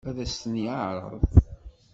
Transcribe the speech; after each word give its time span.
Ad 0.09 0.17
as-ten-yeɛṛeḍ? 0.23 1.21